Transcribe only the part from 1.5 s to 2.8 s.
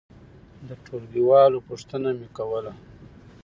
پوښتنه مې کوله.